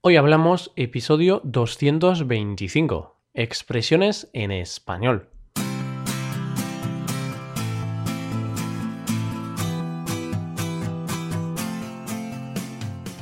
[0.00, 5.28] Hoy hablamos episodio 225, expresiones en español.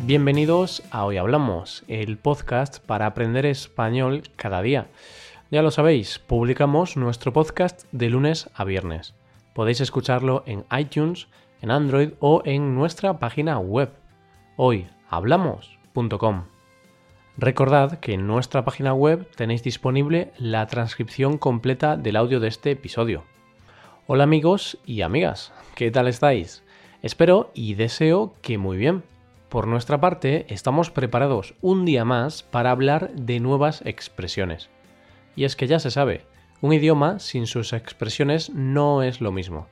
[0.05, 4.89] Bienvenidos a Hoy Hablamos, el podcast para aprender español cada día.
[5.51, 9.15] Ya lo sabéis, publicamos nuestro podcast de lunes a viernes.
[9.55, 11.29] Podéis escucharlo en iTunes,
[11.63, 13.93] en Android o en nuestra página web
[14.57, 16.56] hoyhablamos.com.
[17.39, 22.71] Recordad que en nuestra página web tenéis disponible la transcripción completa del audio de este
[22.71, 23.25] episodio.
[24.07, 26.63] Hola amigos y amigas, ¿qué tal estáis?
[27.03, 29.03] Espero y deseo que muy bien.
[29.51, 34.71] Por nuestra parte, estamos preparados un día más para hablar de nuevas expresiones.
[35.37, 36.25] Y es que ya se sabe,
[36.63, 39.67] un idioma sin sus expresiones no es lo mismo.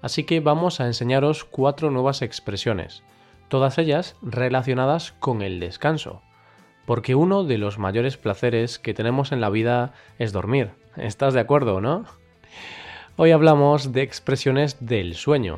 [0.00, 3.02] Así que vamos a enseñaros cuatro nuevas expresiones,
[3.48, 6.22] todas ellas relacionadas con el descanso.
[6.90, 10.72] Porque uno de los mayores placeres que tenemos en la vida es dormir.
[10.96, 12.04] ¿Estás de acuerdo, no?
[13.14, 15.56] Hoy hablamos de expresiones del sueño.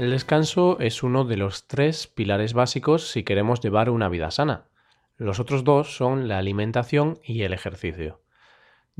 [0.00, 4.64] El descanso es uno de los tres pilares básicos si queremos llevar una vida sana.
[5.16, 8.18] Los otros dos son la alimentación y el ejercicio.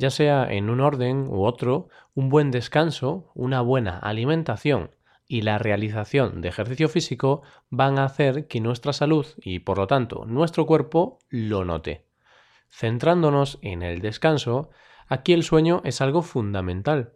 [0.00, 4.92] Ya sea en un orden u otro, un buen descanso, una buena alimentación
[5.28, 9.86] y la realización de ejercicio físico van a hacer que nuestra salud y por lo
[9.86, 12.06] tanto nuestro cuerpo lo note.
[12.70, 14.70] Centrándonos en el descanso,
[15.06, 17.12] aquí el sueño es algo fundamental.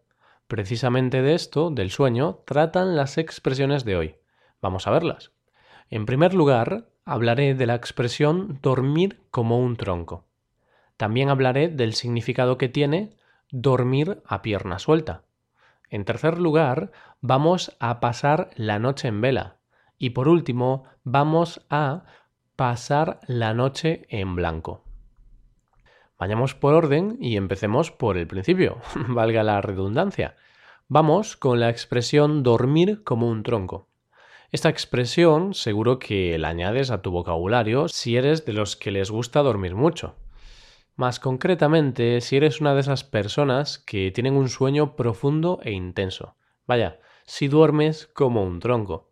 [0.47, 4.17] Precisamente de esto, del sueño, tratan las expresiones de hoy.
[4.61, 5.33] Vamos a verlas.
[5.89, 10.27] En primer lugar, hablaré de la expresión dormir como un tronco.
[10.97, 13.17] También hablaré del significado que tiene
[13.51, 15.23] dormir a pierna suelta.
[15.91, 19.57] En tercer lugar, vamos a pasar la noche en vela.
[19.99, 22.05] Y por último, vamos a
[22.57, 24.85] pasar la noche en blanco.
[26.19, 30.37] Vayamos por orden y empecemos por el principio, valga la redundancia.
[30.89, 33.89] Vamos con la expresión dormir como un tronco.
[34.53, 39.11] Esta expresión seguro que la añades a tu vocabulario si eres de los que les
[39.11, 40.15] gusta dormir mucho.
[40.97, 46.37] Más concretamente, si eres una de esas personas que tienen un sueño profundo e intenso.
[46.69, 49.11] Vaya, si duermes como un tronco.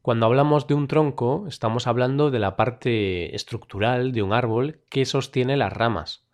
[0.00, 5.04] Cuando hablamos de un tronco, estamos hablando de la parte estructural de un árbol que
[5.04, 6.26] sostiene las ramas.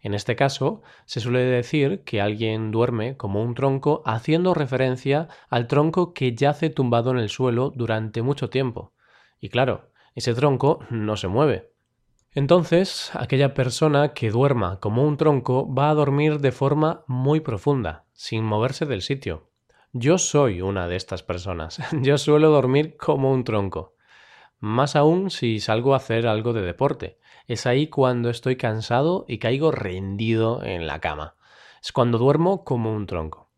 [0.00, 5.66] En este caso, se suele decir que alguien duerme como un tronco haciendo referencia al
[5.66, 8.92] tronco que yace tumbado en el suelo durante mucho tiempo.
[9.40, 11.75] Y claro, ese tronco no se mueve.
[12.36, 18.04] Entonces, aquella persona que duerma como un tronco va a dormir de forma muy profunda,
[18.12, 19.48] sin moverse del sitio.
[19.94, 21.80] Yo soy una de estas personas.
[22.02, 23.94] Yo suelo dormir como un tronco.
[24.58, 27.18] Más aún si salgo a hacer algo de deporte.
[27.46, 31.36] Es ahí cuando estoy cansado y caigo rendido en la cama.
[31.82, 33.48] Es cuando duermo como un tronco.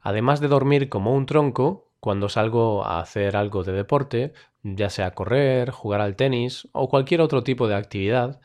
[0.00, 4.32] Además de dormir como un tronco, cuando salgo a hacer algo de deporte,
[4.64, 8.40] ya sea correr, jugar al tenis o cualquier otro tipo de actividad,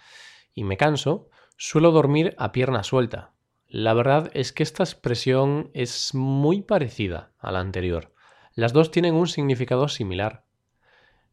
[0.53, 3.33] y me canso, suelo dormir a pierna suelta.
[3.65, 8.13] La verdad es que esta expresión es muy parecida a la anterior.
[8.53, 10.45] Las dos tienen un significado similar.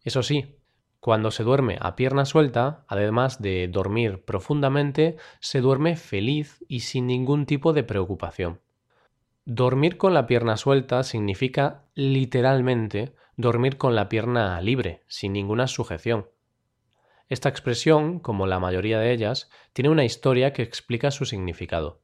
[0.02, 0.56] Eso sí,
[1.00, 7.06] cuando se duerme a pierna suelta, además de dormir profundamente, se duerme feliz y sin
[7.06, 8.62] ningún tipo de preocupación.
[9.46, 16.30] Dormir con la pierna suelta significa literalmente dormir con la pierna libre, sin ninguna sujeción.
[17.28, 22.00] Esta expresión, como la mayoría de ellas, tiene una historia que explica su significado.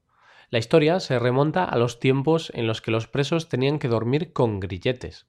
[0.50, 4.34] La historia se remonta a los tiempos en los que los presos tenían que dormir
[4.34, 5.26] con grilletes.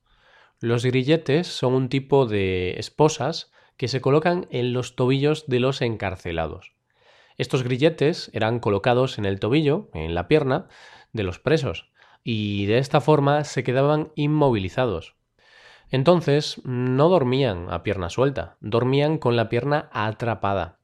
[0.59, 5.81] Los grilletes son un tipo de esposas que se colocan en los tobillos de los
[5.81, 6.73] encarcelados.
[7.37, 10.67] Estos grilletes eran colocados en el tobillo, en la pierna,
[11.13, 11.90] de los presos,
[12.23, 15.15] y de esta forma se quedaban inmovilizados.
[15.89, 20.79] Entonces no dormían a pierna suelta, dormían con la pierna atrapada.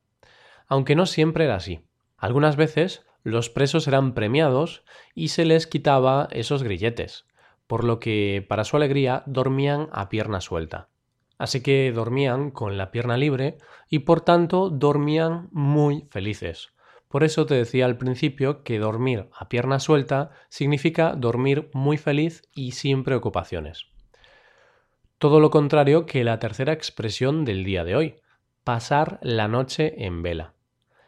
[0.67, 1.85] Aunque no siempre era así.
[2.17, 4.83] Algunas veces los presos eran premiados
[5.15, 7.27] y se les quitaba esos grilletes
[7.67, 10.89] por lo que, para su alegría, dormían a pierna suelta.
[11.37, 13.57] Así que dormían con la pierna libre
[13.89, 16.69] y por tanto dormían muy felices.
[17.07, 22.41] Por eso te decía al principio que dormir a pierna suelta significa dormir muy feliz
[22.53, 23.87] y sin preocupaciones.
[25.17, 28.15] Todo lo contrario que la tercera expresión del día de hoy,
[28.63, 30.53] pasar la noche en vela.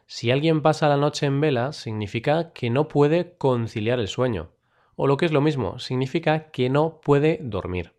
[0.07, 4.49] Si alguien pasa la noche en vela, significa que no puede conciliar el sueño.
[4.95, 7.93] O lo que es lo mismo, significa que no puede dormir.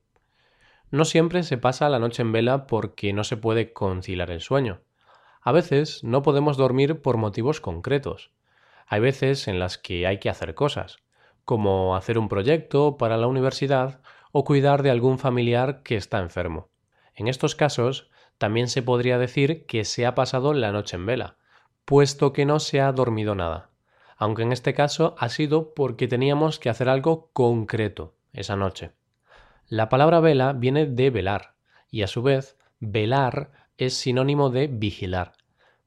[0.91, 4.81] No siempre se pasa la noche en vela porque no se puede conciliar el sueño.
[5.41, 8.31] A veces no podemos dormir por motivos concretos.
[8.87, 10.99] Hay veces en las que hay que hacer cosas,
[11.45, 14.01] como hacer un proyecto para la universidad
[14.33, 16.69] o cuidar de algún familiar que está enfermo.
[17.15, 21.37] En estos casos, también se podría decir que se ha pasado la noche en vela,
[21.85, 23.71] puesto que no se ha dormido nada,
[24.17, 28.93] aunque en este caso ha sido porque teníamos que hacer algo concreto esa noche.
[29.69, 31.55] La palabra vela viene de velar,
[31.91, 35.33] y a su vez, velar es sinónimo de vigilar.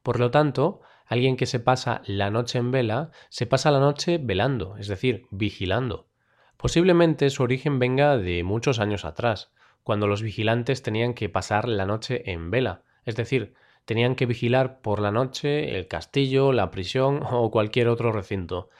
[0.02, 4.18] Por lo tanto, alguien que se pasa la noche en vela, se pasa la noche
[4.18, 6.08] velando, es decir, vigilando.
[6.56, 9.52] Posiblemente su origen venga de muchos años atrás,
[9.82, 13.54] cuando los vigilantes tenían que pasar la noche en vela, es decir,
[13.84, 18.70] tenían que vigilar por la noche el castillo, la prisión o cualquier otro recinto.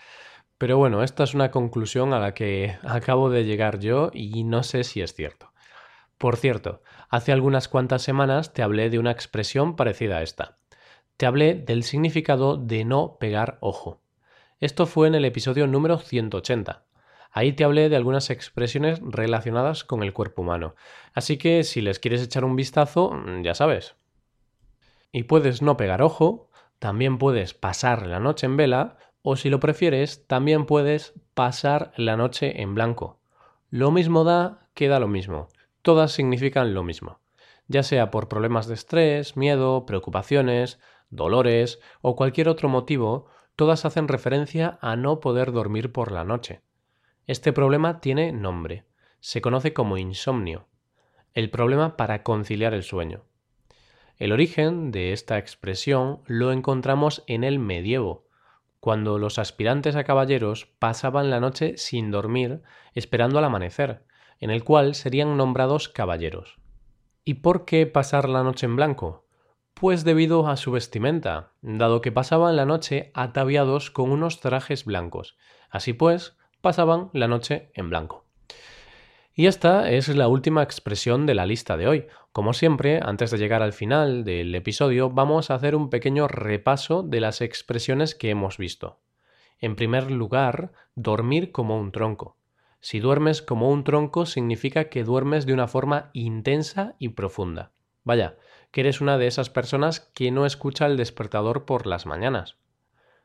[0.59, 4.63] Pero bueno, esta es una conclusión a la que acabo de llegar yo y no
[4.63, 5.53] sé si es cierto.
[6.17, 10.59] Por cierto, hace algunas cuantas semanas te hablé de una expresión parecida a esta.
[11.17, 14.01] Te hablé del significado de no pegar ojo.
[14.61, 16.85] Esto fue en el episodio número 180.
[17.31, 20.75] Ahí te hablé de algunas expresiones relacionadas con el cuerpo humano.
[21.13, 23.13] Así que si les quieres echar un vistazo,
[23.43, 23.97] ya sabes,
[25.15, 29.61] y puedes no pegar ojo, también puedes pasar la noche en vela o si lo
[29.61, 33.21] prefieres, también puedes pasar la noche en blanco.
[33.71, 35.49] Lo mismo da que da lo mismo.
[35.85, 37.21] Todas significan lo mismo.
[37.69, 44.09] Ya sea por problemas de estrés, miedo, preocupaciones, dolores o cualquier otro motivo, todas hacen
[44.09, 46.63] referencia a no poder dormir por la noche.
[47.27, 48.87] Este problema tiene nombre.
[49.21, 50.69] Se conoce como insomnio.
[51.35, 53.25] El problema para conciliar el sueño.
[54.17, 58.27] El origen de esta expresión lo encontramos en el medievo,
[58.81, 62.63] cuando los aspirantes a caballeros pasaban la noche sin dormir
[62.95, 64.07] esperando al amanecer,
[64.45, 66.59] en el cual serían nombrados caballeros.
[67.25, 69.27] ¿Y por qué pasar la noche en blanco?
[69.73, 75.39] Pues debido a su vestimenta, dado que pasaban la noche ataviados con unos trajes blancos.
[75.71, 78.27] Así pues, pasaban la noche en blanco.
[79.33, 82.07] Y esta es la última expresión de la lista de hoy.
[82.31, 87.03] Como siempre, antes de llegar al final del episodio, vamos a hacer un pequeño repaso
[87.03, 89.01] de las expresiones que hemos visto.
[89.59, 92.37] En primer lugar, dormir como un tronco.
[92.85, 97.73] Si duermes como un tronco significa que duermes de una forma intensa y profunda.
[98.03, 98.37] Vaya,
[98.73, 102.59] que eres una de esas personas que no escucha el despertador por las mañanas.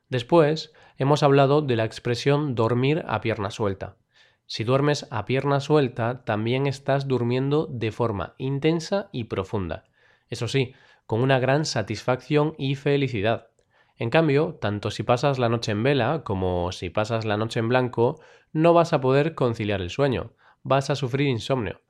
[0.07, 3.97] Después, hemos hablado de la expresión dormir a pierna suelta.
[4.45, 9.83] Si duermes a pierna suelta, también estás durmiendo de forma intensa y profunda.
[10.29, 10.73] Eso sí,
[11.05, 13.49] con una gran satisfacción y felicidad.
[14.00, 17.68] En cambio, tanto si pasas la noche en vela como si pasas la noche en
[17.68, 18.22] blanco,
[18.54, 20.31] no vas a poder conciliar el sueño,
[20.63, 21.81] vas a sufrir insomnio.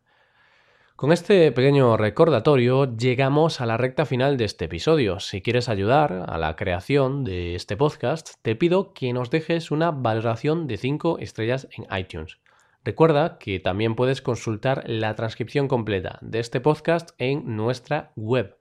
[0.95, 5.19] Con este pequeño recordatorio llegamos a la recta final de este episodio.
[5.19, 9.91] Si quieres ayudar a la creación de este podcast, te pido que nos dejes una
[9.91, 12.39] valoración de 5 estrellas en iTunes.
[12.83, 18.57] Recuerda que también puedes consultar la transcripción completa de este podcast en nuestra web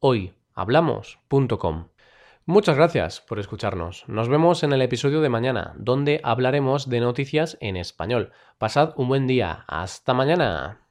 [0.00, 1.88] hoyhablamos.com.
[2.48, 4.04] Muchas gracias por escucharnos.
[4.06, 8.30] Nos vemos en el episodio de mañana, donde hablaremos de noticias en español.
[8.56, 9.64] Pasad un buen día.
[9.66, 10.85] Hasta mañana.